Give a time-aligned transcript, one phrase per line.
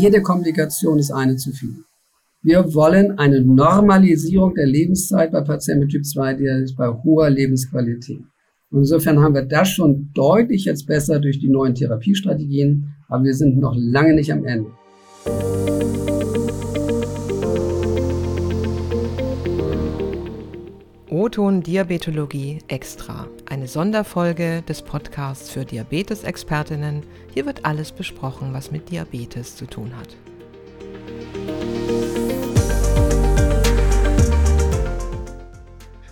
[0.00, 1.84] Jede Komplikation ist eine zu viel.
[2.42, 8.22] Wir wollen eine Normalisierung der Lebenszeit bei Patienten mit Typ 2 Diabetes bei hoher Lebensqualität.
[8.72, 13.58] Insofern haben wir das schon deutlich jetzt besser durch die neuen Therapiestrategien, aber wir sind
[13.58, 14.70] noch lange nicht am Ende.
[21.20, 27.02] O-Ton Diabetologie Extra, eine Sonderfolge des Podcasts für Diabetesexpertinnen.
[27.34, 30.16] Hier wird alles besprochen, was mit Diabetes zu tun hat.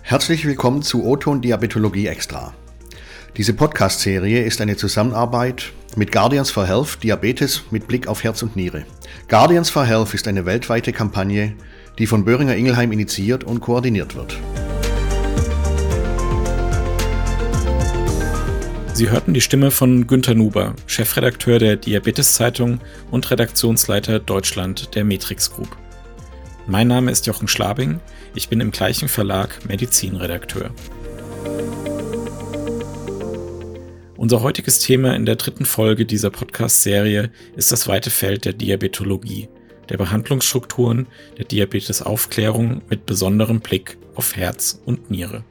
[0.03, 2.53] Herzlich willkommen zu O-Ton Diabetologie Extra.
[3.35, 8.55] Diese Podcast-Serie ist eine Zusammenarbeit mit Guardians for Health Diabetes mit Blick auf Herz und
[8.55, 8.85] Niere.
[9.27, 11.55] Guardians for Health ist eine weltweite Kampagne,
[11.97, 14.37] die von Böhringer Ingelheim initiiert und koordiniert wird.
[18.99, 25.49] Sie hörten die Stimme von Günter Nuber, Chefredakteur der Diabetes-Zeitung und Redaktionsleiter Deutschland der Matrix
[25.49, 25.69] Group.
[26.67, 28.01] Mein Name ist Jochen Schlabing,
[28.35, 30.71] ich bin im gleichen Verlag Medizinredakteur.
[34.17, 39.47] Unser heutiges Thema in der dritten Folge dieser Podcast-Serie ist das weite Feld der Diabetologie,
[39.87, 45.45] der Behandlungsstrukturen, der Diabetesaufklärung mit besonderem Blick auf Herz und Niere.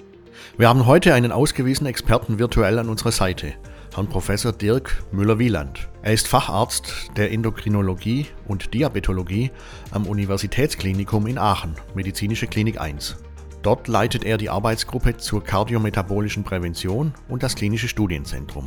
[0.59, 3.55] Wir haben heute einen ausgewiesenen Experten virtuell an unserer Seite,
[3.95, 5.89] Herrn Professor Dirk Müller-Wieland.
[6.03, 9.53] Er ist Facharzt der Endokrinologie und Diabetologie
[9.93, 13.19] am Universitätsklinikum in Aachen, Medizinische Klinik 1.
[13.63, 18.67] Dort leitet er die Arbeitsgruppe zur kardiometabolischen Prävention und das klinische Studienzentrum.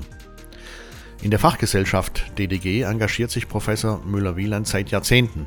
[1.22, 5.46] In der Fachgesellschaft DDG engagiert sich Professor Müller-Wieland seit Jahrzehnten.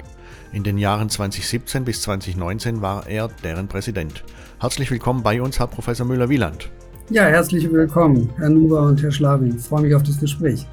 [0.53, 4.23] In den Jahren 2017 bis 2019 war er deren Präsident.
[4.61, 6.71] Herzlich willkommen bei uns, Herr Professor Müller-Wieland.
[7.11, 9.57] Ja, herzlich willkommen, Herr Nuber und Herr Schlawin.
[9.57, 10.65] Ich freue mich auf das Gespräch.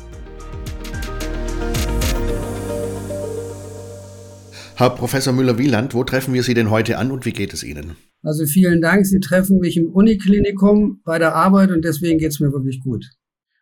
[4.76, 7.98] Herr Professor Müller-Wieland, wo treffen wir Sie denn heute an und wie geht es Ihnen?
[8.24, 9.06] Also vielen Dank.
[9.06, 13.06] Sie treffen mich im Uniklinikum bei der Arbeit und deswegen geht es mir wirklich gut.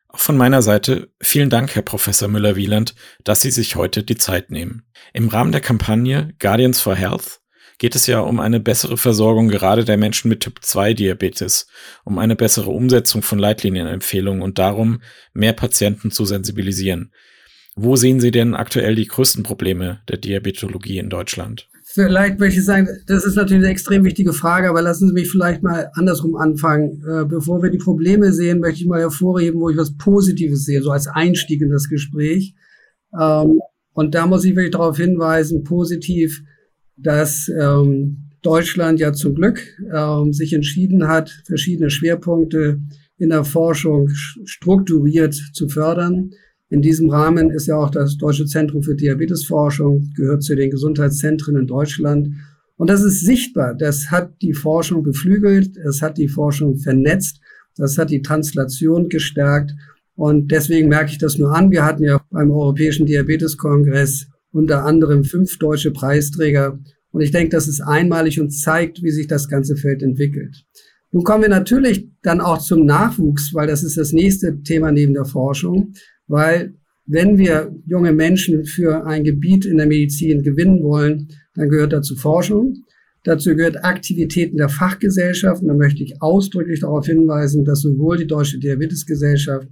[0.10, 2.94] Auch von meiner Seite vielen Dank, Herr Professor Müller-Wieland,
[3.24, 4.84] dass Sie sich heute die Zeit nehmen.
[5.14, 7.40] Im Rahmen der Kampagne Guardians for Health
[7.80, 11.68] geht es ja um eine bessere Versorgung gerade der Menschen mit Typ 2 Diabetes,
[12.04, 15.02] um eine bessere Umsetzung von Leitlinienempfehlungen und darum,
[15.34, 17.12] mehr Patienten zu sensibilisieren.
[17.76, 21.70] Wo sehen Sie denn aktuell die größten Probleme der Diabetologie in Deutschland?
[21.86, 25.32] Vielleicht möchte ich sagen, das ist natürlich eine extrem wichtige Frage, aber lassen Sie mich
[25.32, 27.02] vielleicht mal andersrum anfangen.
[27.10, 30.82] Äh, bevor wir die Probleme sehen, möchte ich mal hervorheben, wo ich was Positives sehe,
[30.82, 32.54] so als Einstieg in das Gespräch.
[33.20, 33.60] Ähm,
[33.94, 36.44] und da muss ich wirklich darauf hinweisen, positiv,
[37.02, 39.62] dass ähm, Deutschland ja zum Glück
[39.94, 42.80] ähm, sich entschieden hat, verschiedene Schwerpunkte
[43.18, 44.10] in der Forschung
[44.46, 46.32] strukturiert zu fördern.
[46.70, 51.58] In diesem Rahmen ist ja auch das Deutsche Zentrum für Diabetesforschung, gehört zu den Gesundheitszentren
[51.58, 52.30] in Deutschland.
[52.78, 53.76] Und das ist sichtbar.
[53.76, 57.42] Das hat die Forschung beflügelt, es hat die Forschung vernetzt,
[57.76, 59.72] das hat die Translation gestärkt.
[60.16, 61.72] Und deswegen merke ich das nur an.
[61.72, 66.80] Wir hatten ja beim Europäischen Diabeteskongress unter anderem fünf deutsche Preisträger.
[67.12, 70.66] Und ich denke, das ist einmalig und zeigt, wie sich das ganze Feld entwickelt.
[71.12, 75.14] Nun kommen wir natürlich dann auch zum Nachwuchs, weil das ist das nächste Thema neben
[75.14, 75.94] der Forschung,
[76.28, 76.76] weil
[77.08, 82.16] wenn wir junge Menschen für ein Gebiet in der Medizin gewinnen wollen, dann gehört dazu
[82.16, 82.84] Forschung.
[83.24, 85.68] Dazu gehört Aktivitäten der Fachgesellschaften.
[85.68, 89.68] Da möchte ich ausdrücklich darauf hinweisen, dass sowohl die Deutsche Diabetesgesellschaft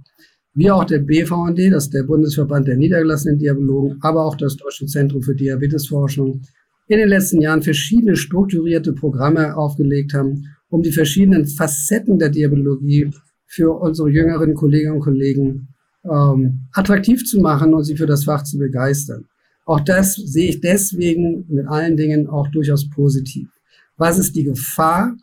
[0.58, 4.86] wie auch der BVND, das ist der Bundesverband der niedergelassenen Diabologen, aber auch das Deutsche
[4.86, 6.42] Zentrum für Diabetesforschung,
[6.88, 13.08] in den letzten Jahren verschiedene strukturierte Programme aufgelegt haben, um die verschiedenen Facetten der Diabologie
[13.46, 15.68] für unsere jüngeren Kolleginnen und Kollegen
[16.04, 19.26] ähm, attraktiv zu machen und sie für das Fach zu begeistern.
[19.64, 23.48] Auch das sehe ich deswegen mit allen Dingen auch durchaus positiv.
[23.96, 25.16] Was ist die Gefahr?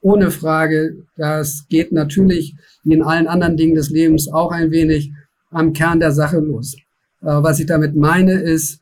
[0.00, 2.54] Ohne Frage, das geht natürlich
[2.84, 5.12] wie in allen anderen Dingen des Lebens auch ein wenig
[5.50, 6.74] am Kern der Sache los.
[7.22, 8.80] Äh, was ich damit meine ist,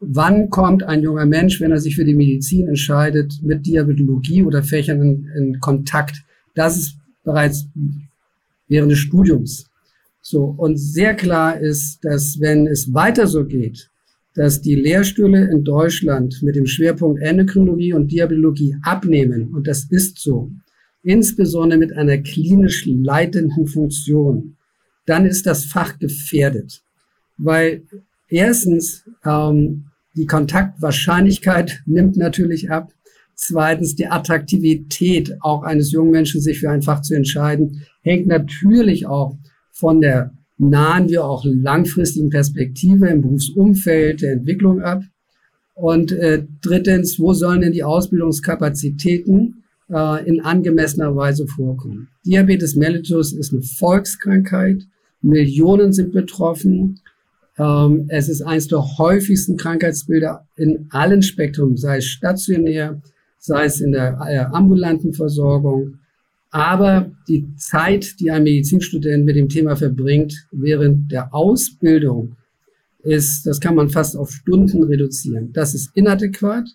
[0.00, 4.62] wann kommt ein junger Mensch, wenn er sich für die Medizin entscheidet, mit Diabetologie oder
[4.62, 6.22] Fächern in, in Kontakt?
[6.54, 7.66] Das ist bereits
[8.68, 9.66] während des Studiums.
[10.22, 10.54] So.
[10.56, 13.89] Und sehr klar ist, dass wenn es weiter so geht,
[14.34, 20.20] dass die Lehrstühle in Deutschland mit dem Schwerpunkt Endokrinologie und Diabetologie abnehmen, und das ist
[20.20, 20.52] so,
[21.02, 24.56] insbesondere mit einer klinisch leitenden Funktion,
[25.06, 26.82] dann ist das Fach gefährdet.
[27.36, 27.82] Weil
[28.28, 32.92] erstens ähm, die Kontaktwahrscheinlichkeit nimmt natürlich ab.
[33.34, 39.06] Zweitens die Attraktivität auch eines jungen Menschen, sich für ein Fach zu entscheiden, hängt natürlich
[39.06, 39.38] auch
[39.72, 45.02] von der nahen wir auch langfristigen Perspektive im Berufsumfeld der Entwicklung ab?
[45.74, 52.08] Und äh, drittens, wo sollen denn die Ausbildungskapazitäten äh, in angemessener Weise vorkommen?
[52.26, 54.82] Diabetes mellitus ist eine Volkskrankheit.
[55.22, 57.00] Millionen sind betroffen.
[57.56, 63.00] Ähm, es ist eines der häufigsten Krankheitsbilder in allen Spektren, sei es stationär,
[63.38, 65.99] sei es in der äh, ambulanten Versorgung.
[66.50, 72.36] Aber die Zeit, die ein Medizinstudent mit dem Thema verbringt, während der Ausbildung,
[73.02, 75.52] ist, das kann man fast auf Stunden reduzieren.
[75.52, 76.68] Das ist inadäquat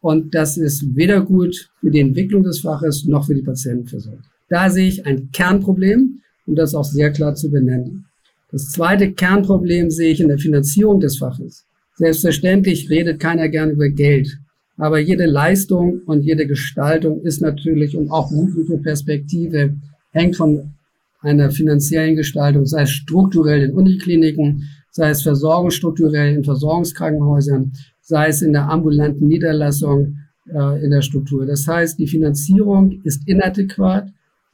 [0.00, 4.22] und das ist weder gut für die Entwicklung des Faches noch für die Patientenversorgung.
[4.48, 8.06] Da sehe ich ein Kernproblem und das auch sehr klar zu benennen.
[8.50, 11.66] Das zweite Kernproblem sehe ich in der Finanzierung des Faches.
[11.96, 14.38] Selbstverständlich redet keiner gern über Geld.
[14.78, 19.74] Aber jede Leistung und jede Gestaltung ist natürlich und auch berufliche Perspektive
[20.12, 20.74] hängt von
[21.20, 28.40] einer finanziellen Gestaltung, sei es strukturell in Unikliniken, sei es versorgungsstrukturell in Versorgungskrankenhäusern, sei es
[28.40, 31.44] in der ambulanten Niederlassung äh, in der Struktur.
[31.44, 34.08] Das heißt, die Finanzierung ist inadäquat,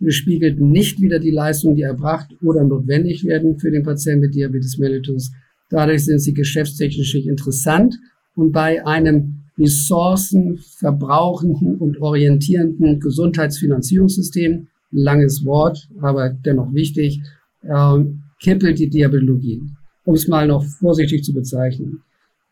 [0.09, 4.79] spiegelt nicht wieder die Leistungen, die erbracht oder notwendig werden für den Patienten mit Diabetes
[4.79, 5.33] mellitus.
[5.71, 7.97] Dadurch sind sie geschäftstechnisch nicht interessant
[8.35, 17.21] und bei einem ressourcenverbrauchenden und orientierenden Gesundheitsfinanzierungssystem, langes Wort, aber dennoch wichtig,
[17.63, 17.99] äh,
[18.41, 19.63] kippelt die Diabetologie,
[20.05, 22.03] um es mal noch vorsichtig zu bezeichnen.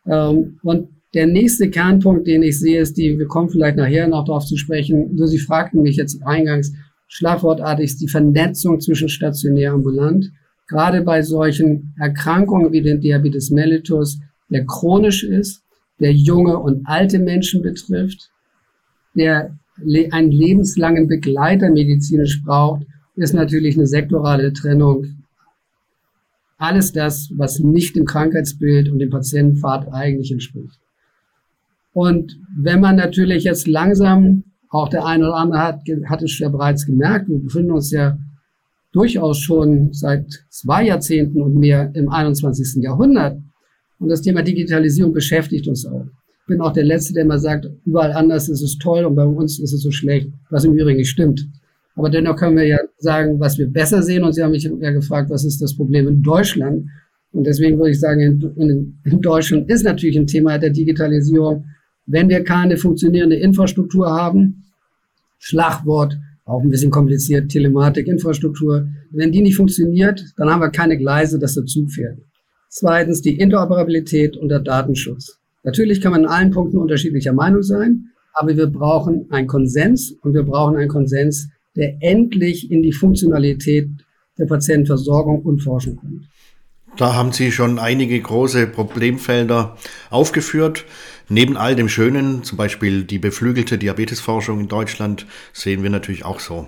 [0.05, 4.25] Ähm, und der nächste Kernpunkt, den ich sehe, ist die, wir kommen vielleicht nachher noch
[4.25, 6.73] darauf zu sprechen, so Sie fragten mich jetzt eingangs,
[7.07, 10.31] schlagwortartig ist die Vernetzung zwischen stationär und ambulant.
[10.67, 14.19] Gerade bei solchen Erkrankungen wie den Diabetes mellitus,
[14.49, 15.62] der chronisch ist,
[16.03, 18.29] der junge und alte Menschen betrifft,
[19.15, 19.57] der
[20.11, 22.85] einen lebenslangen Begleiter medizinisch braucht,
[23.15, 25.23] ist natürlich eine sektorale Trennung.
[26.57, 30.79] Alles das, was nicht dem Krankheitsbild und dem Patientenpfad eigentlich entspricht.
[31.93, 36.49] Und wenn man natürlich jetzt langsam, auch der eine oder andere hat, hat es ja
[36.49, 38.17] bereits gemerkt, wir befinden uns ja
[38.91, 42.81] durchaus schon seit zwei Jahrzehnten und mehr im 21.
[42.83, 43.37] Jahrhundert.
[44.03, 46.05] Und das Thema Digitalisierung beschäftigt uns auch.
[46.41, 49.23] Ich bin auch der Letzte, der immer sagt, überall anders ist es toll und bei
[49.23, 51.47] uns ist es so schlecht, was im Übrigen nicht stimmt.
[51.95, 54.23] Aber dennoch können wir ja sagen, was wir besser sehen.
[54.23, 56.85] Und Sie haben mich ja gefragt, was ist das Problem in Deutschland?
[57.31, 61.63] Und deswegen würde ich sagen, in, in Deutschland ist natürlich ein Thema der Digitalisierung.
[62.05, 64.65] Wenn wir keine funktionierende Infrastruktur haben,
[65.39, 70.97] Schlagwort, auch ein bisschen kompliziert, Telematik, Infrastruktur, wenn die nicht funktioniert, dann haben wir keine
[70.97, 72.19] Gleise, dass der Zug fährt.
[72.75, 75.37] Zweitens die Interoperabilität und der Datenschutz.
[75.61, 80.33] Natürlich kann man in allen Punkten unterschiedlicher Meinung sein, aber wir brauchen einen Konsens und
[80.33, 83.89] wir brauchen einen Konsens, der endlich in die Funktionalität
[84.39, 86.25] der Patientenversorgung und Forschung kommt.
[86.97, 89.77] Da haben Sie schon einige große Problemfelder
[90.09, 90.85] aufgeführt.
[91.29, 96.39] Neben all dem Schönen, zum Beispiel die beflügelte Diabetesforschung in Deutschland, sehen wir natürlich auch
[96.39, 96.67] so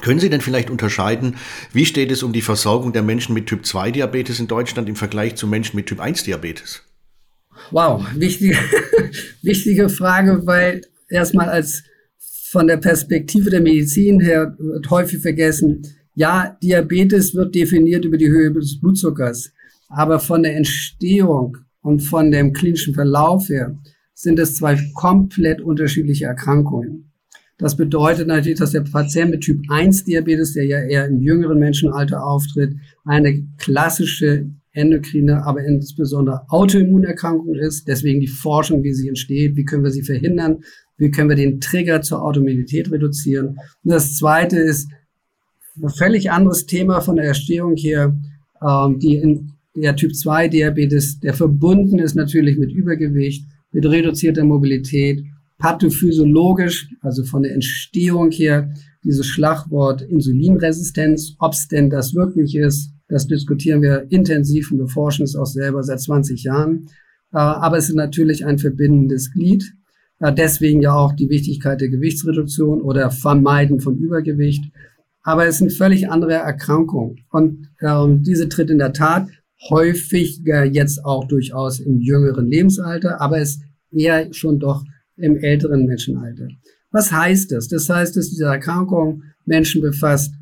[0.00, 1.36] können Sie denn vielleicht unterscheiden,
[1.72, 4.96] wie steht es um die Versorgung der Menschen mit Typ 2 Diabetes in Deutschland im
[4.96, 6.82] Vergleich zu Menschen mit Typ 1 Diabetes?
[7.70, 8.56] Wow, wichtige,
[9.42, 11.82] wichtige Frage, weil erstmal als
[12.50, 15.82] von der Perspektive der Medizin her wird häufig vergessen,
[16.14, 19.52] ja, Diabetes wird definiert über die Höhe des Blutzuckers,
[19.88, 23.78] aber von der Entstehung und von dem klinischen Verlauf her
[24.14, 27.11] sind es zwei komplett unterschiedliche Erkrankungen.
[27.62, 31.60] Das bedeutet natürlich, dass der Patient mit Typ 1 Diabetes, der ja eher im jüngeren
[31.60, 37.86] Menschenalter auftritt, eine klassische endokrine, aber insbesondere Autoimmunerkrankung ist.
[37.86, 40.64] Deswegen die Forschung, wie sie entsteht, wie können wir sie verhindern,
[40.96, 43.50] wie können wir den Trigger zur Autoimmunität reduzieren.
[43.84, 44.90] Und das zweite ist
[45.80, 48.12] ein völlig anderes Thema von der Erstehung her,
[48.60, 54.42] ähm, die in der Typ 2 Diabetes, der verbunden ist natürlich mit Übergewicht, mit reduzierter
[54.42, 55.24] Mobilität
[55.62, 62.92] pathophysiologisch, also von der Entstehung her, dieses Schlagwort Insulinresistenz, ob es denn das wirklich ist,
[63.08, 66.88] das diskutieren wir intensiv und wir forschen es auch selber seit 20 Jahren.
[67.32, 69.72] Äh, aber es ist natürlich ein verbindendes Glied.
[70.24, 74.64] Deswegen ja auch die Wichtigkeit der Gewichtsreduktion oder Vermeiden von Übergewicht.
[75.24, 77.16] Aber es ist eine völlig andere Erkrankung.
[77.30, 79.26] Und ähm, diese tritt in der Tat
[79.68, 84.84] häufiger jetzt auch durchaus im jüngeren Lebensalter, aber es eher schon doch
[85.22, 86.48] im älteren Menschenalter.
[86.90, 87.68] Was heißt das?
[87.68, 90.34] Das heißt, dass diese Erkrankung Menschen befasst.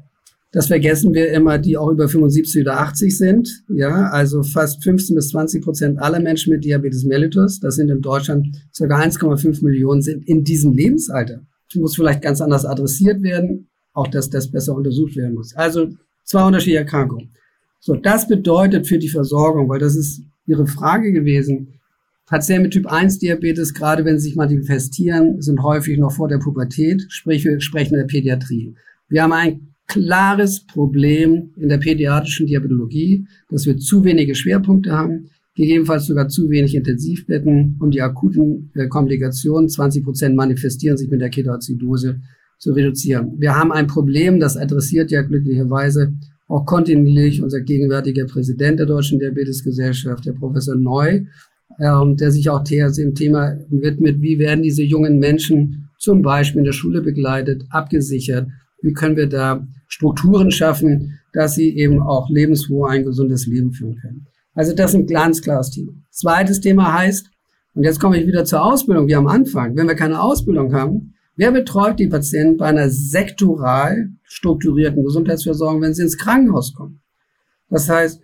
[0.53, 3.63] Das vergessen wir immer, die auch über 75 oder 80 sind.
[3.69, 8.01] Ja, also fast 15 bis 20 Prozent aller Menschen mit Diabetes mellitus, das sind in
[8.01, 8.85] Deutschland ca.
[8.85, 11.43] 1,5 Millionen, sind in diesem Lebensalter.
[11.73, 15.55] Das muss vielleicht ganz anders adressiert werden, auch dass das besser untersucht werden muss.
[15.55, 15.91] Also
[16.25, 17.31] zwei unterschiedliche Erkrankungen.
[17.79, 21.80] So, das bedeutet für die Versorgung, weil das ist Ihre Frage gewesen.
[22.31, 26.39] Patienten mit Typ 1 Diabetes, gerade wenn sie sich manifestieren, sind häufig noch vor der
[26.39, 28.73] Pubertät, sprich wir sprechen in der Pädiatrie.
[29.09, 35.31] Wir haben ein klares Problem in der pädiatrischen Diabetologie, dass wir zu wenige Schwerpunkte haben,
[35.57, 41.21] gegebenenfalls sogar zu wenig Intensivbetten, um die akuten äh, Komplikationen, 20 Prozent manifestieren sich mit
[41.21, 42.21] der Ketoazidose,
[42.61, 43.37] zu reduzieren.
[43.39, 46.13] Wir haben ein Problem, das adressiert ja glücklicherweise
[46.47, 51.23] auch kontinuierlich unser gegenwärtiger Präsident der Deutschen Diabetesgesellschaft, der Professor Neu,
[51.79, 56.65] ähm, der sich auch dem Thema widmet, wie werden diese jungen Menschen zum Beispiel in
[56.65, 58.49] der Schule begleitet, abgesichert,
[58.83, 63.97] wie können wir da Strukturen schaffen, dass sie eben auch lebensfroh ein gesundes Leben führen
[63.97, 64.27] können.
[64.55, 65.93] Also das ist ein ganz klares Thema.
[66.11, 67.31] Zweites Thema heißt,
[67.75, 71.15] und jetzt komme ich wieder zur Ausbildung wie am Anfang, wenn wir keine Ausbildung haben,
[71.37, 77.01] wer betreut die Patienten bei einer sektoral strukturierten Gesundheitsversorgung, wenn sie ins Krankenhaus kommen?
[77.69, 78.21] Das heißt,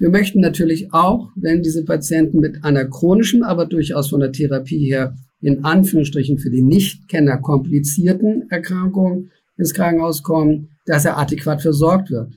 [0.00, 4.88] wir möchten natürlich auch, wenn diese Patienten mit einer chronischen, aber durchaus von der Therapie
[4.88, 9.28] her in Anführungsstrichen für die Nichtkenner komplizierten Erkrankung
[9.58, 12.32] ins Krankenhaus kommen, dass er adäquat versorgt wird.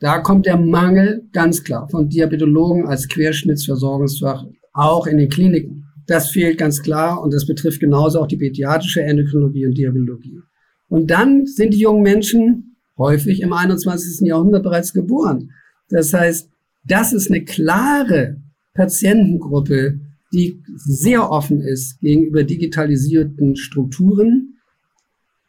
[0.00, 5.84] Da kommt der Mangel ganz klar von Diabetologen als Querschnittsversorgungsfach auch in den Kliniken.
[6.06, 10.40] Das fehlt ganz klar und das betrifft genauso auch die pädiatrische Endokrinologie und Diabetologie.
[10.88, 14.26] Und dann sind die jungen Menschen häufig im 21.
[14.26, 15.50] Jahrhundert bereits geboren.
[15.90, 16.51] Das heißt,
[16.84, 18.36] das ist eine klare
[18.74, 20.00] Patientengruppe,
[20.32, 24.58] die sehr offen ist gegenüber digitalisierten Strukturen,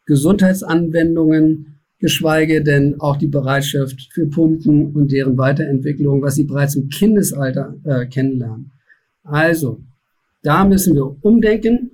[0.06, 1.74] Gesundheitsanwendungen
[2.04, 7.76] geschweige denn auch die Bereitschaft für Pumpen und deren Weiterentwicklung, was sie bereits im Kindesalter
[7.84, 8.72] äh, kennenlernen.
[9.22, 9.80] Also,
[10.42, 11.90] da müssen wir umdenken.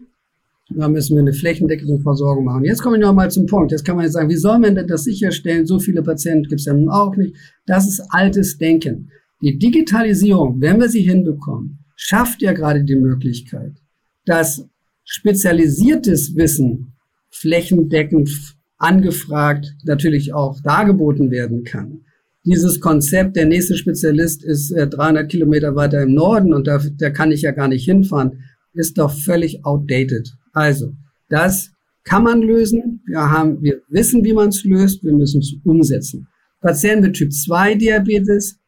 [0.70, 2.64] Da müssen wir eine flächendeckende Versorgung machen.
[2.64, 3.70] Jetzt komme ich noch mal zum Punkt.
[3.70, 5.66] Jetzt kann man jetzt sagen, wie soll man denn das sicherstellen?
[5.66, 7.36] So viele Patienten gibt es ja nun auch nicht.
[7.66, 9.10] Das ist altes Denken.
[9.42, 13.72] Die Digitalisierung, wenn wir sie hinbekommen, schafft ja gerade die Möglichkeit,
[14.26, 14.66] dass
[15.04, 16.92] spezialisiertes Wissen
[17.30, 18.30] flächendeckend
[18.76, 22.02] angefragt natürlich auch dargeboten werden kann.
[22.44, 27.10] Dieses Konzept, der nächste Spezialist ist äh, 300 Kilometer weiter im Norden und da, da
[27.10, 30.32] kann ich ja gar nicht hinfahren, ist doch völlig outdated.
[30.52, 30.94] Also,
[31.28, 31.70] das
[32.04, 33.02] kann man lösen.
[33.06, 35.04] Wir haben, wir wissen, wie man es löst.
[35.04, 36.28] Wir müssen es umsetzen.
[36.60, 38.58] Patienten mit Typ 2 Diabetes.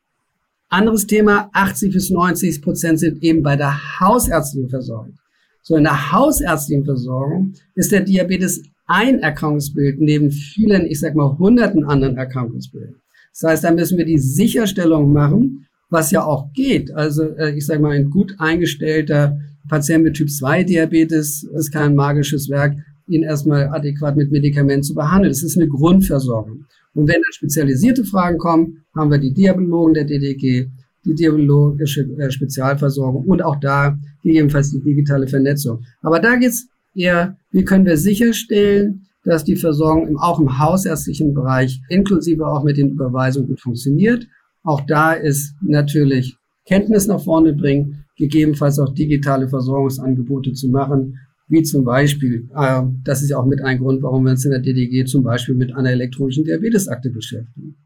[0.72, 1.50] Anderes Thema.
[1.52, 5.14] 80 bis 90 Prozent sind eben bei der hausärztlichen Versorgung.
[5.62, 11.38] So in der hausärztlichen Versorgung ist der Diabetes ein Erkrankungsbild neben vielen, ich sag mal,
[11.38, 12.96] hunderten anderen Erkrankungsbilden.
[13.32, 16.90] Das heißt, da müssen wir die Sicherstellung machen, was ja auch geht.
[16.94, 19.38] Also äh, ich sage mal, ein gut eingestellter
[19.68, 22.76] Patient mit Typ 2 Diabetes ist kein magisches Werk,
[23.08, 25.32] ihn erstmal adäquat mit Medikamenten zu behandeln.
[25.32, 26.64] Das ist eine Grundversorgung.
[26.94, 30.68] Und wenn dann spezialisierte Fragen kommen, haben wir die Diabetologen der DDG,
[31.04, 35.82] die diabetologische äh, Spezialversorgung und auch da gegebenenfalls die digitale Vernetzung.
[36.02, 41.34] Aber da geht's eher, wie können wir sicherstellen, dass die Versorgung im, auch im hausärztlichen
[41.34, 44.26] Bereich inklusive auch mit den Überweisungen gut funktioniert.
[44.64, 51.18] Auch da ist natürlich Kenntnis nach vorne bringen, gegebenenfalls auch digitale Versorgungsangebote zu machen,
[51.48, 54.50] wie zum Beispiel, äh, das ist ja auch mit ein Grund, warum wir uns in
[54.50, 57.76] der DDG zum Beispiel mit einer elektronischen Diabetesakte beschäftigen.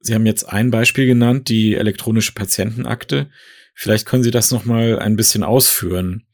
[0.00, 3.28] Sie haben jetzt ein Beispiel genannt, die elektronische Patientenakte.
[3.74, 6.24] Vielleicht können Sie das noch mal ein bisschen ausführen.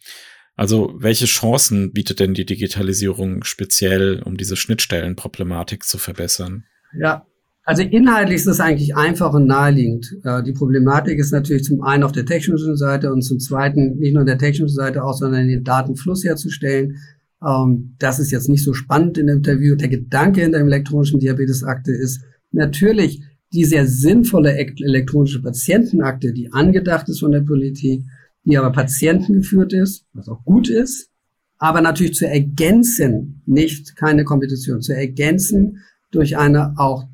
[0.55, 6.65] Also welche Chancen bietet denn die Digitalisierung speziell, um diese Schnittstellenproblematik zu verbessern?
[6.99, 7.27] Ja,
[7.67, 10.17] also inhaltlich ist es eigentlich einfach und naheliegend.
[10.47, 14.25] Die Problematik ist natürlich zum einen auf der technischen Seite und zum zweiten nicht nur
[14.25, 16.97] der technischen Seite auch, sondern den Datenfluss herzustellen.
[17.45, 19.75] Ähm, das ist jetzt nicht so spannend in dem Interview.
[19.75, 23.21] Der Gedanke in der elektronischen Diabetesakte ist natürlich
[23.53, 28.05] die sehr sinnvolle elektronische Patientenakte, die angedacht ist von der Politik,
[28.45, 31.11] die aber patientengeführt ist, was auch gut ist,
[31.59, 35.79] aber natürlich zu ergänzen, nicht keine Kompetition, zu ergänzen
[36.13, 37.05] durch eine auch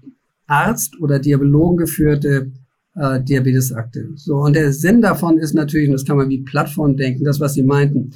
[0.52, 2.52] Arzt- oder Diabologen geführte
[2.94, 4.10] äh, Diabetesakte.
[4.16, 7.40] So, und der Sinn davon ist natürlich, und das kann man wie Plattform denken, das,
[7.40, 8.10] was Sie meinten,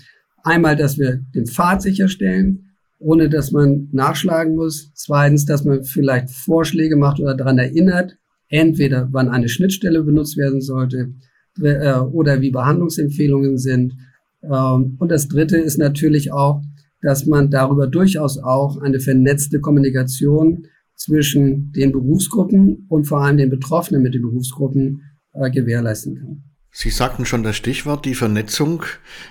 [0.45, 4.91] einmal, dass wir den Pfad sicherstellen, ohne dass man nachschlagen muss.
[4.95, 8.17] Zweitens, dass man vielleicht Vorschläge macht oder daran erinnert,
[8.49, 11.15] entweder wann eine Schnittstelle benutzt werden sollte,
[11.63, 13.95] äh, oder wie Behandlungsempfehlungen sind.
[14.43, 16.63] Ähm, und das Dritte ist natürlich auch,
[17.01, 20.67] dass man darüber durchaus auch eine vernetzte Kommunikation
[20.97, 25.03] zwischen den Berufsgruppen und vor allem den Betroffenen mit den Berufsgruppen
[25.35, 26.43] äh, gewährleisten kann.
[26.79, 28.83] Sie sagten schon das Stichwort, die Vernetzung.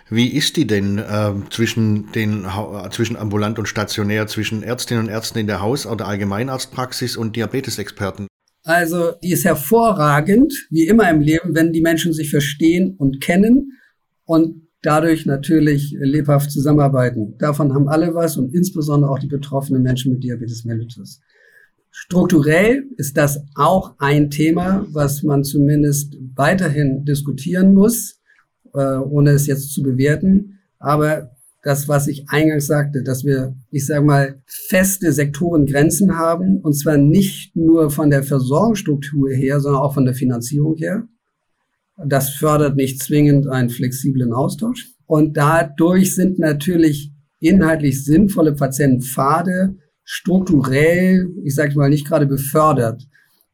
[0.10, 2.46] Wie ist die denn äh, zwischen, den,
[2.90, 8.26] zwischen ambulant und stationär, zwischen Ärztinnen und Ärzten in der Haus- oder Allgemeinarztpraxis und Diabetesexperten?
[8.64, 13.74] Also die ist hervorragend, wie immer im Leben, wenn die Menschen sich verstehen und kennen
[14.24, 17.38] und dadurch natürlich lebhaft zusammenarbeiten.
[17.38, 21.22] Davon haben alle was und insbesondere auch die betroffenen Menschen mit Diabetes mellitus.
[21.98, 28.20] Strukturell ist das auch ein Thema, was man zumindest weiterhin diskutieren muss,
[28.74, 30.60] äh, ohne es jetzt zu bewerten.
[30.78, 31.32] Aber
[31.64, 36.98] das, was ich eingangs sagte, dass wir, ich sage mal, feste Sektorengrenzen haben, und zwar
[36.98, 41.08] nicht nur von der Versorgungsstruktur her, sondern auch von der Finanzierung her.
[42.06, 44.92] Das fördert nicht zwingend einen flexiblen Austausch.
[45.06, 53.06] Und dadurch sind natürlich inhaltlich sinnvolle Patientenpfade strukturell, ich sage mal, nicht gerade befördert.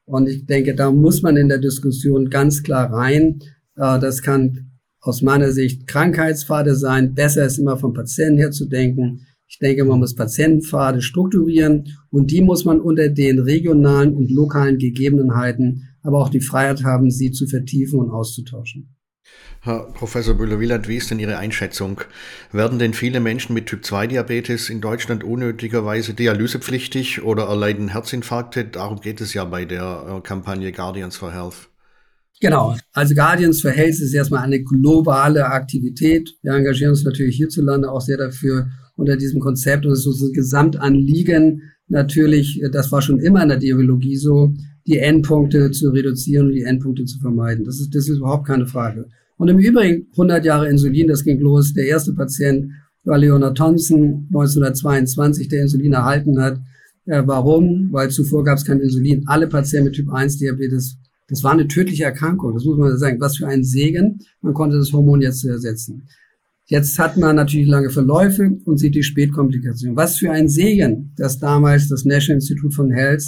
[0.06, 3.40] Und ich denke, da muss man in der Diskussion ganz klar rein.
[3.76, 7.16] Äh, das kann aus meiner Sicht Krankheitspfade sein.
[7.16, 9.26] Besser ist immer vom Patienten her zu denken.
[9.48, 14.78] Ich denke, man muss Patientenpfade strukturieren und die muss man unter den regionalen und lokalen
[14.78, 18.96] Gegebenheiten aber auch die Freiheit haben, sie zu vertiefen und auszutauschen.
[19.64, 22.02] Herr Professor Bühler-Wieland, wie ist denn Ihre Einschätzung?
[22.52, 28.66] Werden denn viele Menschen mit Typ-2-Diabetes in Deutschland unnötigerweise dialysepflichtig oder erleiden Herzinfarkte?
[28.66, 31.70] Darum geht es ja bei der äh, Kampagne Guardians for Health.
[32.40, 32.76] Genau.
[32.92, 36.28] Also Guardians for Health ist erstmal eine globale Aktivität.
[36.42, 40.34] Wir engagieren uns natürlich hierzulande auch sehr dafür unter diesem Konzept und es ist ein
[40.34, 44.56] Gesamtanliegen natürlich, das war schon immer in der Diabologie so,
[44.88, 47.66] die Endpunkte zu reduzieren und die Endpunkte zu vermeiden.
[47.66, 49.08] Das ist, das ist überhaupt keine Frage.
[49.38, 51.74] Und im Übrigen 100 Jahre Insulin, das ging los.
[51.74, 52.72] Der erste Patient
[53.04, 56.60] war Leonard Thompson 1922, der Insulin erhalten hat.
[57.06, 57.90] Äh, warum?
[57.92, 59.24] Weil zuvor gab es kein Insulin.
[59.26, 60.98] Alle Patienten mit Typ 1 Diabetes,
[61.28, 62.54] das war eine tödliche Erkrankung.
[62.54, 63.20] Das muss man sagen.
[63.20, 64.20] Was für ein Segen.
[64.42, 66.04] Man konnte das Hormon jetzt ersetzen.
[66.66, 69.98] Jetzt hat man natürlich lange Verläufe und sieht die Spätkomplikationen.
[69.98, 73.24] Was für ein Segen, dass damals das National Institute von Health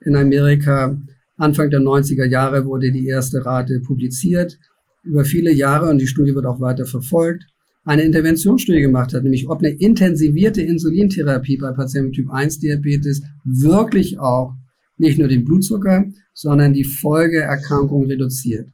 [0.00, 0.96] in Amerika.
[1.36, 4.58] Anfang der 90er Jahre wurde die erste Rate publiziert,
[5.02, 7.46] über viele Jahre, und die Studie wird auch weiter verfolgt,
[7.84, 13.22] eine Interventionsstudie gemacht hat, nämlich ob eine intensivierte Insulintherapie bei Patienten mit Typ 1 Diabetes
[13.44, 14.54] wirklich auch
[14.98, 18.68] nicht nur den Blutzucker, sondern die Folgeerkrankung reduziert.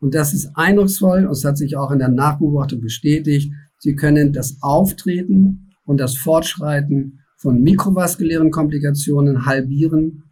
[0.00, 3.52] Und das ist eindrucksvoll und es hat sich auch in der Nachbeobachtung bestätigt.
[3.78, 10.24] Sie können das Auftreten und das Fortschreiten von mikrovaskulären Komplikationen halbieren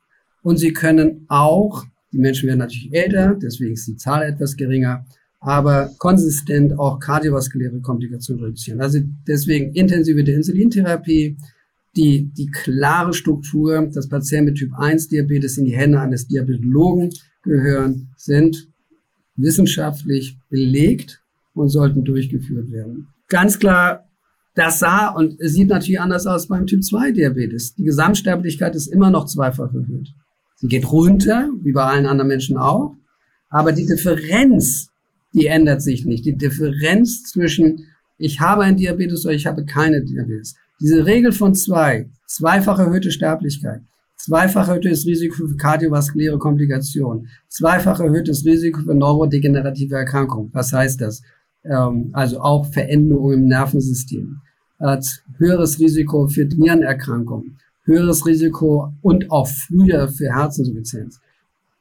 [0.46, 5.04] und sie können auch, die Menschen werden natürlich älter, deswegen ist die Zahl etwas geringer,
[5.40, 8.80] aber konsistent auch kardiovaskuläre Komplikationen reduzieren.
[8.80, 11.36] Also deswegen intensive Insulintherapie,
[11.96, 17.10] die, die klare Struktur, dass Patienten mit Typ 1 Diabetes in die Hände eines Diabetologen
[17.42, 18.68] gehören, sind
[19.34, 23.08] wissenschaftlich belegt und sollten durchgeführt werden.
[23.26, 24.08] Ganz klar,
[24.54, 27.74] das sah und sieht natürlich anders aus beim Typ 2 Diabetes.
[27.74, 30.14] Die Gesamtsterblichkeit ist immer noch zweifach erhöht.
[30.56, 32.94] Sie geht runter, wie bei allen anderen Menschen auch.
[33.48, 34.88] Aber die Differenz,
[35.32, 36.24] die ändert sich nicht.
[36.24, 37.86] Die Differenz zwischen
[38.18, 40.56] ich habe ein Diabetes oder ich habe keine Diabetes.
[40.80, 43.82] Diese Regel von zwei, zweifach erhöhte Sterblichkeit,
[44.16, 50.50] zweifach erhöhtes Risiko für kardiovaskuläre Komplikationen, zweifach erhöhtes Risiko für neurodegenerative Erkrankungen.
[50.52, 51.22] Was heißt das?
[51.64, 54.40] Ähm, also auch Veränderungen im Nervensystem,
[55.38, 61.20] höheres Risiko für Nierenerkrankungen, höheres Risiko und auch früher für Herzinsuffizienz.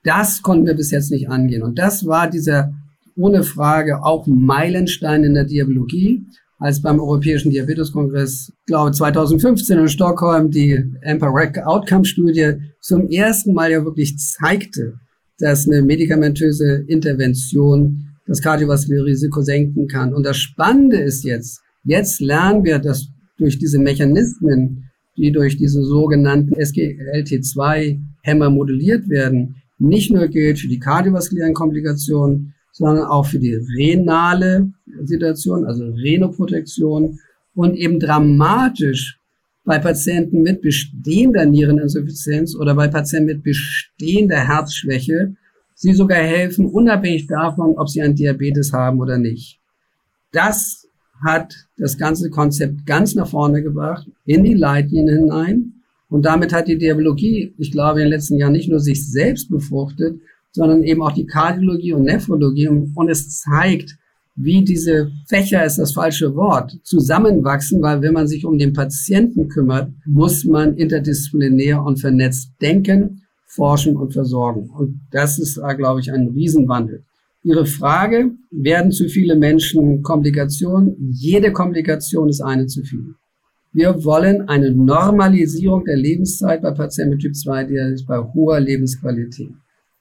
[0.04, 1.63] Das konnten wir bis jetzt nicht angehen.
[1.63, 2.74] Und das war dieser
[3.18, 6.26] ohne Frage auch Meilenstein in der Diabologie,
[6.58, 13.84] als beim Europäischen Diabeteskongress, glaube 2015 in Stockholm, die EMPA-REC Outcome-Studie zum ersten Mal ja
[13.84, 14.94] wirklich zeigte,
[15.39, 20.13] dass eine medikamentöse Intervention das kardiovaskuläre Risiko senken kann.
[20.13, 25.84] Und das Spannende ist jetzt, jetzt lernen wir, dass durch diese Mechanismen die durch diese
[25.84, 33.56] sogenannten SGLT2-Hämmer modelliert werden, nicht nur gilt für die kardiovaskulären Komplikationen, sondern auch für die
[33.78, 34.69] renale
[35.04, 37.19] Situation, also Renoprotektion
[37.54, 39.19] und eben dramatisch
[39.63, 45.36] bei Patienten mit bestehender Niereninsuffizienz oder bei Patienten mit bestehender Herzschwäche,
[45.73, 49.60] sie sogar helfen, unabhängig davon, ob sie einen Diabetes haben oder nicht.
[50.32, 50.85] Das
[51.26, 55.74] hat das ganze Konzept ganz nach vorne gebracht, in die Leitlinien hinein.
[56.10, 59.50] Und damit hat die Diabologie, ich glaube, in den letzten Jahren nicht nur sich selbst
[59.50, 60.20] befruchtet,
[60.54, 62.68] sondern eben auch die Kardiologie und Nephrologie.
[62.68, 63.98] Und es zeigt,
[64.36, 69.50] wie diese Fächer ist das falsche Wort, zusammenwachsen, weil wenn man sich um den Patienten
[69.50, 74.70] kümmert, muss man interdisziplinär und vernetzt denken, forschen und versorgen.
[74.70, 77.04] Und das ist, glaube ich, ein Riesenwandel.
[77.45, 80.95] Ihre Frage, werden zu viele Menschen Komplikationen?
[81.12, 83.13] Jede Komplikation ist eine zu viel.
[83.71, 89.51] Wir wollen eine Normalisierung der Lebenszeit bei Patienten mit Typ 2 Diabetes bei hoher Lebensqualität.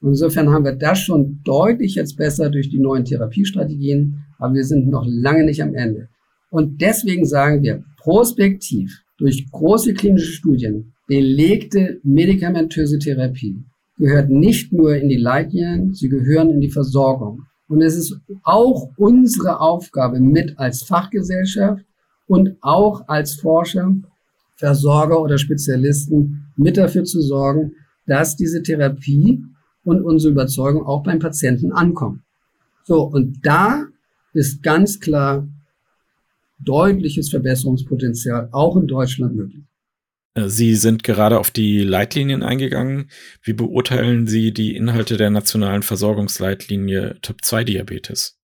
[0.01, 4.63] Und insofern haben wir das schon deutlich jetzt besser durch die neuen Therapiestrategien, aber wir
[4.63, 6.09] sind noch lange nicht am Ende.
[6.49, 13.63] Und deswegen sagen wir, prospektiv durch große klinische Studien belegte medikamentöse Therapie
[13.97, 17.43] gehört nicht nur in die Leitlinien, sie gehören in die Versorgung.
[17.67, 21.83] Und es ist auch unsere Aufgabe mit als Fachgesellschaft
[22.27, 23.95] und auch als Forscher,
[24.55, 27.73] Versorger oder Spezialisten mit dafür zu sorgen,
[28.05, 29.43] dass diese Therapie
[29.83, 32.23] und unsere Überzeugung auch beim Patienten ankommen.
[32.83, 33.85] So, und da
[34.33, 35.47] ist ganz klar
[36.59, 39.64] deutliches Verbesserungspotenzial auch in Deutschland möglich.
[40.35, 43.09] Äh, Sie sind gerade auf die Leitlinien eingegangen.
[43.41, 48.37] Wie beurteilen Sie die Inhalte der nationalen Versorgungsleitlinie Typ 2 Diabetes?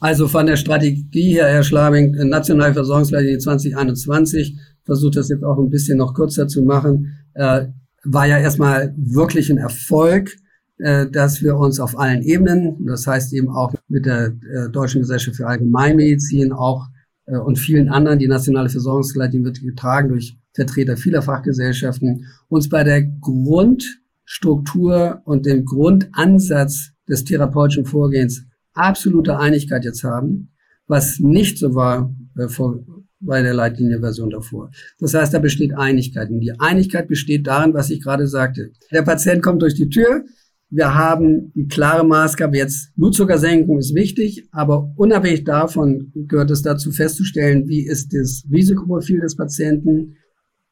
[0.00, 5.70] Also von der Strategie her, Herr Schlabing, nationale Versorgungsleitlinie 2021, versucht das jetzt auch ein
[5.70, 7.66] bisschen noch kürzer zu machen, äh,
[8.04, 10.34] war ja erstmal wirklich ein Erfolg,
[10.78, 15.02] äh, dass wir uns auf allen Ebenen, das heißt eben auch mit der äh, Deutschen
[15.02, 16.86] Gesellschaft für Allgemeinmedizin auch
[17.26, 22.84] äh, und vielen anderen, die nationale Versorgungsleitlinie wird getragen durch Vertreter vieler Fachgesellschaften, uns bei
[22.84, 30.52] der Grundstruktur und dem Grundansatz des therapeutischen Vorgehens absolute Einigkeit jetzt haben,
[30.86, 32.78] was nicht so war äh, vor,
[33.20, 34.70] bei der Leitlinienversion davor.
[35.00, 36.30] Das heißt, da besteht Einigkeit.
[36.30, 38.70] Und die Einigkeit besteht darin, was ich gerade sagte.
[38.92, 40.24] Der Patient kommt durch die Tür,
[40.70, 46.92] wir haben die klare Maßgabe jetzt, Blutzuckersenkung ist wichtig, aber unabhängig davon gehört es dazu
[46.92, 50.16] festzustellen, wie ist das Risikoprofil des Patienten,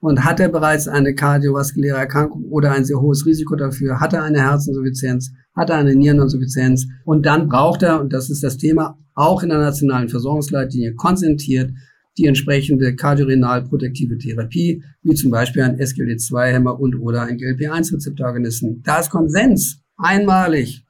[0.07, 4.23] und hat er bereits eine kardiovaskuläre Erkrankung oder ein sehr hohes Risiko dafür, hat er
[4.23, 6.87] eine Herzinsuffizienz, hat er eine Niereninsuffizienz?
[7.05, 11.73] Und dann braucht er, und das ist das Thema, auch in der nationalen Versorgungsleitlinie konzentriert
[12.19, 18.85] die entsprechende kardiorenal-protektive Therapie, wie zum Beispiel ein SGLT2-Hämmer und oder ein GLP-1-Rezeptorganisten.
[18.85, 20.86] Da ist Konsens einmalig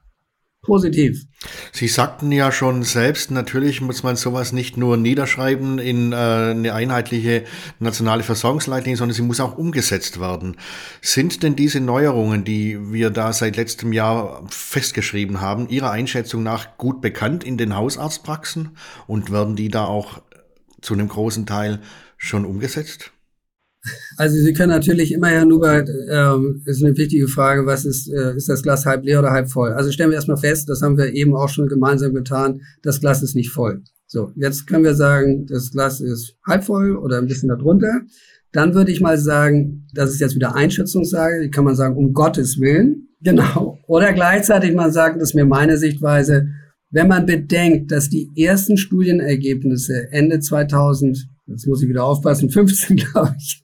[0.67, 1.25] positiv.
[1.73, 6.75] Sie sagten ja schon selbst, natürlich muss man sowas nicht nur niederschreiben in äh, eine
[6.75, 7.45] einheitliche
[7.79, 10.57] nationale Versorgungsleitlinie, sondern sie muss auch umgesetzt werden.
[11.01, 16.77] Sind denn diese Neuerungen, die wir da seit letztem Jahr festgeschrieben haben, Ihrer Einschätzung nach
[16.77, 18.77] gut bekannt in den Hausarztpraxen
[19.07, 20.21] und werden die da auch
[20.81, 21.81] zu einem großen Teil
[22.19, 23.13] schon umgesetzt?
[24.17, 28.37] Also Sie können natürlich immer nur bei, ähm, ist eine wichtige Frage, was ist, äh,
[28.37, 29.73] ist das Glas halb leer oder halb voll?
[29.73, 33.23] Also stellen wir erstmal fest, das haben wir eben auch schon gemeinsam getan, das Glas
[33.23, 33.83] ist nicht voll.
[34.07, 38.03] So, jetzt können wir sagen, das Glas ist halb voll oder ein bisschen darunter.
[38.53, 42.13] Dann würde ich mal sagen, das ist jetzt wieder Einschätzungssage, die kann man sagen, um
[42.13, 43.03] Gottes Willen.
[43.23, 43.79] Genau.
[43.89, 46.49] Oder gleichzeitig man sagt, das ist mir meine Sichtweise,
[46.91, 52.97] wenn man bedenkt, dass die ersten Studienergebnisse Ende 2000 jetzt muss ich wieder aufpassen, 15,
[52.97, 53.63] glaube ich,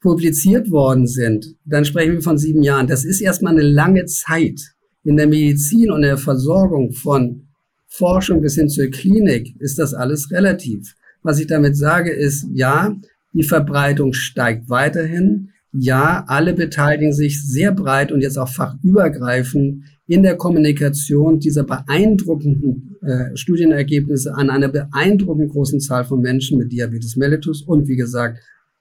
[0.00, 2.86] publiziert worden sind, dann sprechen wir von sieben Jahren.
[2.86, 4.60] Das ist erstmal eine lange Zeit.
[5.04, 7.48] In der Medizin und der Versorgung von
[7.88, 10.94] Forschung bis hin zur Klinik ist das alles relativ.
[11.22, 12.96] Was ich damit sage ist, ja,
[13.32, 15.51] die Verbreitung steigt weiterhin.
[15.72, 22.96] Ja, alle beteiligen sich sehr breit und jetzt auch fachübergreifend in der Kommunikation dieser beeindruckenden
[23.00, 28.38] äh, Studienergebnisse an einer beeindruckend großen Zahl von Menschen mit Diabetes mellitus und wie gesagt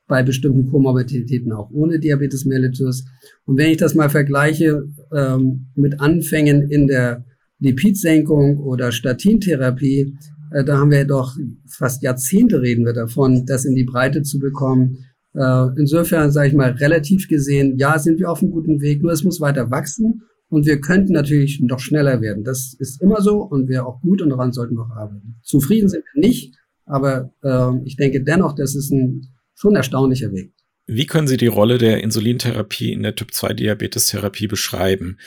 [0.08, 3.06] bei bestimmten Komorbiditäten auch ohne Diabetes mellitus.
[3.46, 4.84] Und wenn ich das mal vergleiche
[5.16, 7.24] ähm, mit Anfängen in der
[7.60, 10.18] Lipidsenkung oder Statintherapie,
[10.52, 14.40] äh, da haben wir doch fast Jahrzehnte reden wir davon, das in die Breite zu
[14.40, 15.06] bekommen.
[15.34, 19.12] Äh, insofern sage ich mal relativ gesehen, ja, sind wir auf einem guten Weg, nur
[19.12, 22.44] es muss weiter wachsen und wir könnten natürlich noch schneller werden.
[22.44, 25.40] Das ist immer so und wäre auch gut und daran sollten wir auch arbeiten.
[25.44, 30.54] Zufrieden sind wir nicht, aber äh, ich denke dennoch, das ist ein schon erstaunlicher Weg.
[30.88, 35.18] Wie können Sie die Rolle der Insulintherapie in der Typ-2-Diabetestherapie beschreiben?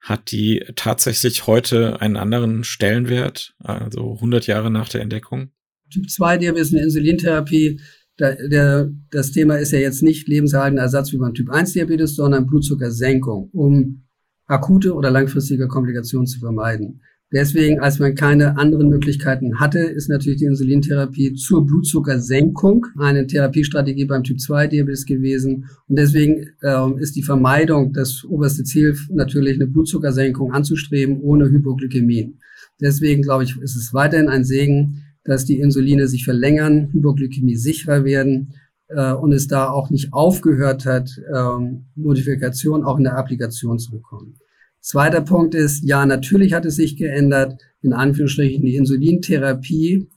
[0.00, 5.50] Hat die tatsächlich heute einen anderen Stellenwert, also 100 Jahre nach der Entdeckung?
[5.92, 7.80] Typ-2-Diabetes und Insulintherapie,
[8.20, 14.02] der, das Thema ist ja jetzt nicht lebenserhaltender Ersatz wie beim Typ-1-Diabetes, sondern Blutzuckersenkung, um
[14.46, 17.00] akute oder langfristige Komplikationen zu vermeiden.
[17.32, 24.04] Deswegen, als man keine anderen Möglichkeiten hatte, ist natürlich die Insulintherapie zur Blutzuckersenkung eine Therapiestrategie
[24.04, 25.66] beim Typ-2-Diabetes gewesen.
[25.86, 32.34] Und deswegen ähm, ist die Vermeidung das oberste Ziel, natürlich eine Blutzuckersenkung anzustreben, ohne Hypoglykämie.
[32.80, 38.04] Deswegen, glaube ich, ist es weiterhin ein Segen, dass die Insuline sich verlängern, Hypoglykämie sicherer
[38.04, 38.54] werden
[38.88, 43.90] äh, und es da auch nicht aufgehört hat, ähm, Modifikation auch in der Applikation zu
[43.90, 44.36] bekommen.
[44.80, 50.08] Zweiter Punkt ist, ja, natürlich hat es sich geändert, in Anführungsstrichen die Insulintherapie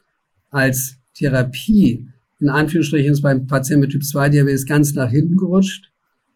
[0.49, 2.07] als Therapie,
[2.39, 5.91] in Anführungsstrichen ist beim Patienten mit Typ 2 Diabetes ganz nach hinten gerutscht,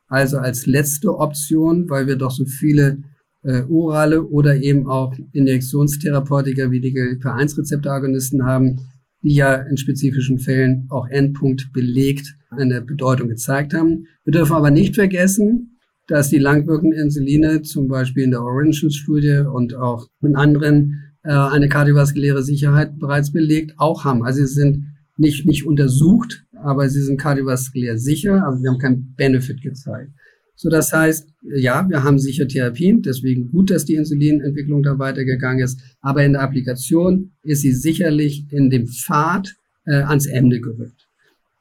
[0.08, 3.00] also als letzte Option, weil wir doch so viele
[3.44, 8.80] äh, orale oder eben auch Injektionstherapeutika wie die GLP-1-Rezeptoragonisten haben,
[9.24, 14.08] die ja in spezifischen Fällen auch Endpunkt belegt eine Bedeutung gezeigt haben.
[14.24, 19.76] Wir dürfen aber nicht vergessen, dass die langwirkenden Insuline zum Beispiel in der Orange-Studie und
[19.76, 24.24] auch in anderen äh, eine kardiovaskuläre Sicherheit bereits belegt auch haben.
[24.24, 24.86] Also sie sind
[25.18, 30.12] nicht, nicht untersucht, aber sie sind kardiovaskulär sicher, also wir haben keinen Benefit gezeigt.
[30.60, 35.64] So, das heißt, ja, wir haben sicher Therapien, deswegen gut, dass die Insulinentwicklung da weitergegangen
[35.64, 41.08] ist, aber in der Applikation ist sie sicherlich in dem Pfad äh, ans Ende gerückt.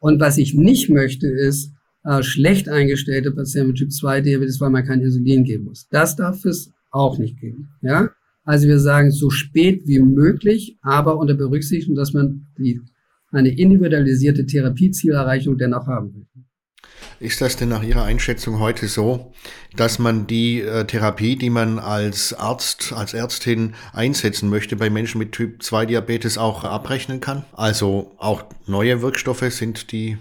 [0.01, 1.73] Und was ich nicht möchte, ist
[2.05, 5.89] äh, schlecht eingestellte Patienten mit Typ 2 Diabetes, weil man kein Insulin geben muss.
[5.91, 7.69] Das darf es auch nicht geben.
[7.83, 8.11] Ja,
[8.45, 12.81] also wir sagen so spät wie möglich, aber unter Berücksichtigung, dass man die,
[13.31, 16.27] eine individualisierte Therapiezielerreichung dennoch haben will.
[17.19, 19.33] Ist das denn nach Ihrer Einschätzung heute so,
[19.75, 25.19] dass man die äh, Therapie, die man als Arzt, als Ärztin einsetzen möchte bei Menschen
[25.19, 27.45] mit Typ 2 Diabetes auch abrechnen kann?
[27.53, 30.19] Also auch neue Wirkstoffe sind die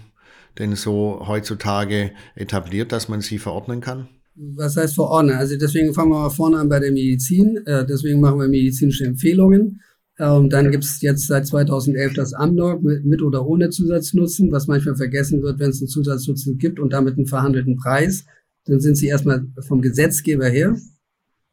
[0.58, 4.08] denn so heutzutage etabliert, dass man sie verordnen kann?
[4.34, 5.36] Was heißt verordnen?
[5.36, 7.58] Also deswegen fangen wir mal vorne an bei der Medizin.
[7.66, 9.80] Äh, deswegen machen wir medizinische Empfehlungen.
[10.18, 14.66] Ähm, dann gibt es jetzt seit 2011 das Amnok mit, mit oder ohne Zusatznutzen, was
[14.66, 18.24] manchmal vergessen wird, wenn es einen Zusatznutzen gibt und damit einen verhandelten Preis.
[18.64, 20.76] Dann sind sie erstmal vom Gesetzgeber her.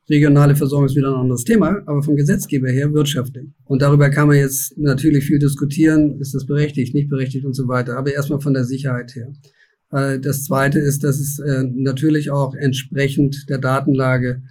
[0.09, 3.49] Regionale Versorgung ist wieder ein anderes Thema, aber vom Gesetzgeber her wirtschaftlich.
[3.65, 6.19] Und darüber kann man jetzt natürlich viel diskutieren.
[6.19, 7.97] Ist das berechtigt, nicht berechtigt und so weiter.
[7.97, 9.33] Aber erstmal von der Sicherheit her.
[9.91, 14.41] Äh, das zweite ist, dass es äh, natürlich auch entsprechend der Datenlage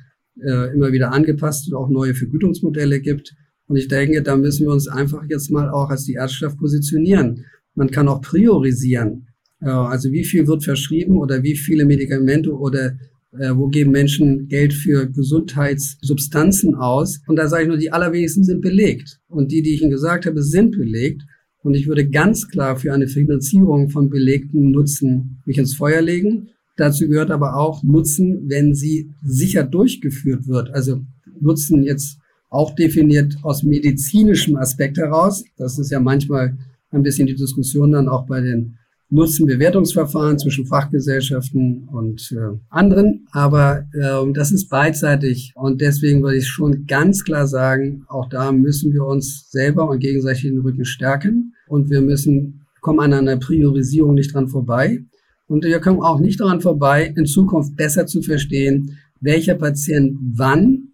[0.40, 3.35] äh, immer wieder angepasst und auch neue Vergütungsmodelle gibt
[3.68, 7.44] und ich denke, da müssen wir uns einfach jetzt mal auch als die Ärzteschaft positionieren.
[7.75, 9.29] Man kann auch priorisieren.
[9.61, 12.96] Also wie viel wird verschrieben oder wie viele Medikamente oder
[13.38, 17.20] äh, wo geben Menschen Geld für Gesundheitssubstanzen aus?
[17.27, 19.20] Und da sage ich nur, die allerwenigsten sind belegt.
[19.29, 21.22] Und die, die ich Ihnen gesagt habe, sind belegt.
[21.62, 26.48] Und ich würde ganz klar für eine Finanzierung von belegten Nutzen mich ins Feuer legen.
[26.77, 30.70] Dazu gehört aber auch Nutzen, wenn sie sicher durchgeführt wird.
[30.70, 31.03] Also
[31.40, 32.18] Nutzen jetzt
[32.53, 35.43] auch definiert aus medizinischem Aspekt heraus.
[35.57, 36.57] Das ist ja manchmal
[36.91, 38.77] ein bisschen die Diskussion dann auch bei den
[39.09, 43.27] Nutzenbewertungsverfahren zwischen Fachgesellschaften und äh, anderen.
[43.33, 48.53] Aber äh, das ist beidseitig und deswegen würde ich schon ganz klar sagen, auch da
[48.53, 53.38] müssen wir uns selber und gegenseitig den Rücken stärken und wir müssen kommen an einer
[53.38, 55.05] Priorisierung nicht dran vorbei.
[55.47, 60.92] Und wir kommen auch nicht daran vorbei, in Zukunft besser zu verstehen, welcher Patient wann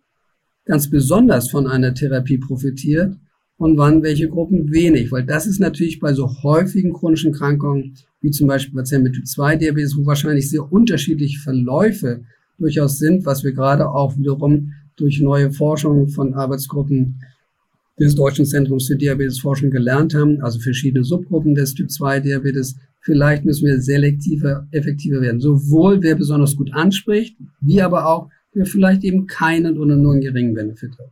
[0.69, 3.17] ganz besonders von einer Therapie profitiert
[3.57, 5.11] und wann welche Gruppen wenig.
[5.11, 9.27] Weil das ist natürlich bei so häufigen chronischen Krankungen, wie zum Beispiel Patienten mit Typ
[9.27, 12.21] 2 Diabetes, wo wahrscheinlich sehr unterschiedliche Verläufe
[12.59, 17.21] durchaus sind, was wir gerade auch wiederum durch neue Forschung von Arbeitsgruppen
[17.99, 22.77] des Deutschen Zentrums für Diabetesforschung gelernt haben, also verschiedene Subgruppen des Typ 2 Diabetes.
[23.01, 25.41] Vielleicht müssen wir selektiver, effektiver werden.
[25.41, 28.29] Sowohl wer besonders gut anspricht, wie aber auch
[28.59, 31.11] der vielleicht eben keinen oder nur einen geringen Benefit hat.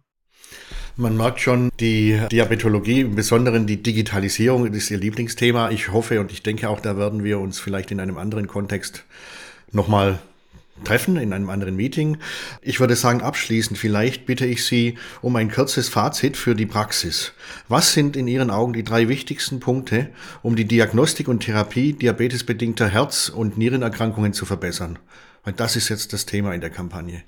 [0.99, 5.71] Man merkt schon, die Diabetologie, im Besonderen die Digitalisierung, ist Ihr Lieblingsthema.
[5.71, 9.05] Ich hoffe und ich denke auch, da werden wir uns vielleicht in einem anderen Kontext
[9.73, 10.19] nochmal
[10.85, 12.17] treffen, in einem anderen Meeting.
[12.63, 17.33] Ich würde sagen, abschließend vielleicht bitte ich Sie um ein kurzes Fazit für die Praxis.
[17.69, 20.09] Was sind in Ihren Augen die drei wichtigsten Punkte,
[20.43, 24.99] um die Diagnostik und Therapie diabetesbedingter Herz- und Nierenerkrankungen zu verbessern?
[25.45, 27.23] Weil das ist jetzt das Thema in der Kampagne.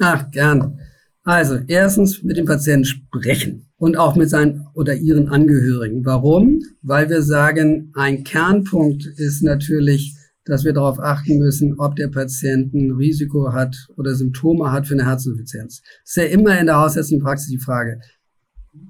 [0.00, 0.78] Ach, gern.
[1.22, 6.04] Also, erstens mit dem Patienten sprechen und auch mit seinen oder ihren Angehörigen.
[6.04, 6.60] Warum?
[6.82, 12.74] Weil wir sagen, ein Kernpunkt ist natürlich, dass wir darauf achten müssen, ob der Patient
[12.74, 15.80] ein Risiko hat oder Symptome hat für eine Herzinsuffizienz.
[15.80, 18.00] Das ist ja immer in der hausärztlichen Praxis die Frage.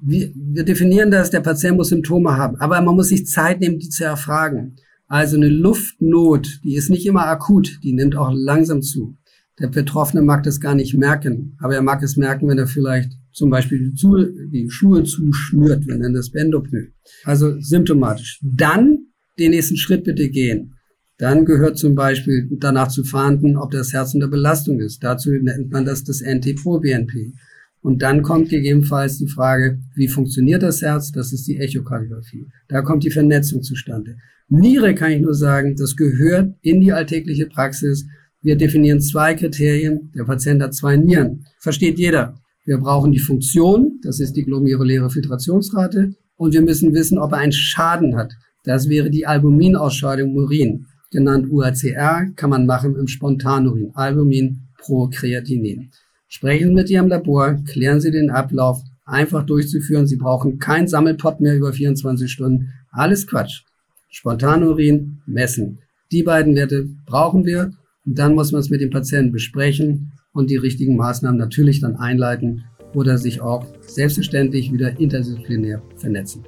[0.02, 3.78] Wir, wir definieren das, der Patient muss Symptome haben, aber man muss sich Zeit nehmen,
[3.78, 4.76] die zu erfragen.
[5.06, 9.16] Also eine Luftnot, die ist nicht immer akut, die nimmt auch langsam zu.
[9.60, 13.12] Der Betroffene mag das gar nicht merken, aber er mag es merken, wenn er vielleicht
[13.32, 14.16] zum Beispiel die, zu,
[14.50, 16.88] die Schuhe zuschnürt, wir nennen das Bendopnoe.
[17.24, 18.40] Also symptomatisch.
[18.42, 19.06] Dann
[19.38, 20.74] den nächsten Schritt bitte gehen.
[21.18, 25.02] Dann gehört zum Beispiel danach zu fahnden, ob das Herz unter Belastung ist.
[25.02, 27.32] Dazu nennt man das das NT-Pro-BNP.
[27.80, 31.12] Und dann kommt gegebenenfalls die Frage, wie funktioniert das Herz?
[31.12, 32.46] Das ist die Echokardiographie.
[32.68, 34.16] Da kommt die Vernetzung zustande.
[34.48, 38.06] Niere kann ich nur sagen, das gehört in die alltägliche Praxis
[38.44, 40.12] wir definieren zwei Kriterien.
[40.14, 41.46] Der Patient hat zwei Nieren.
[41.61, 42.35] Versteht jeder.
[42.66, 47.38] Wir brauchen die Funktion, das ist die glomeruläre Filtrationsrate, und wir müssen wissen, ob er
[47.38, 48.35] einen Schaden hat.
[48.62, 55.09] Das wäre die Albuminausscheidung im Urin, genannt UACR, kann man machen im Spontanurin, Albumin pro
[55.09, 55.90] Kreatinin.
[56.28, 60.07] Sprechen Sie mit Ihrem Labor, klären Sie den Ablauf, einfach durchzuführen.
[60.07, 62.72] Sie brauchen keinen Sammelpot mehr über 24 Stunden.
[62.90, 63.62] Alles Quatsch.
[64.11, 65.78] Spontanurin, messen.
[66.12, 67.72] Die beiden Werte brauchen wir
[68.06, 71.96] und dann muss man es mit dem Patienten besprechen und die richtigen Maßnahmen natürlich dann
[71.96, 72.64] einleiten
[72.94, 76.44] oder sich auch selbstverständlich wieder interdisziplinär vernetzen.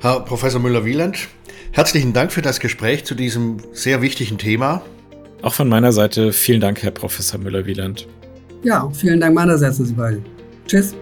[0.00, 1.28] Herr Professor Müller-Wieland,
[1.72, 4.82] herzlichen Dank für das Gespräch zu diesem sehr wichtigen Thema.
[5.42, 8.06] Auch von meiner Seite vielen Dank, Herr Professor Müller-Wieland.
[8.62, 10.22] Ja, vielen Dank meinerseits Sie beide.
[10.66, 10.94] Tschüss.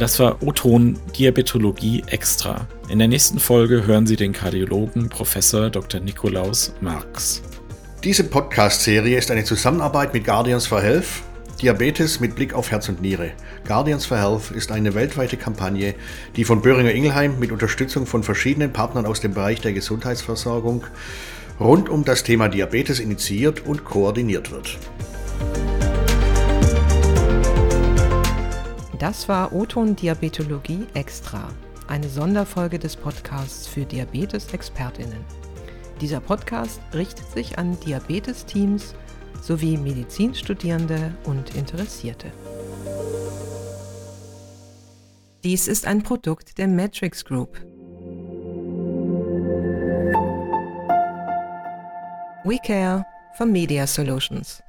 [0.00, 2.66] Das war O-Ton Diabetologie Extra.
[2.88, 6.00] In der nächsten Folge hören Sie den Kardiologen Professor Dr.
[6.00, 7.42] Nikolaus Marx.
[8.02, 11.04] Diese Podcast-Serie ist eine Zusammenarbeit mit Guardians for Health
[11.60, 13.32] Diabetes mit Blick auf Herz und Niere.
[13.68, 15.94] Guardians for Health ist eine weltweite Kampagne,
[16.34, 20.84] die von Böhringer Ingelheim mit Unterstützung von verschiedenen Partnern aus dem Bereich der Gesundheitsversorgung
[21.60, 24.78] rund um das Thema Diabetes initiiert und koordiniert wird.
[29.00, 31.48] Das war Oton Diabetologie Extra,
[31.88, 35.24] eine Sonderfolge des Podcasts für Diabetes-ExpertInnen.
[36.02, 38.94] Dieser Podcast richtet sich an Diabetes-Teams
[39.40, 42.30] sowie Medizinstudierende und Interessierte.
[45.44, 47.56] Dies ist ein Produkt der Matrix Group.
[52.44, 53.06] We Care
[53.38, 54.62] for Media Solutions.